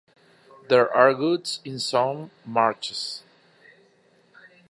There 0.67 0.91
are 0.91 1.13
gods 1.13 1.59
in 1.63 1.77
some 1.77 2.31
marches. 2.43 3.21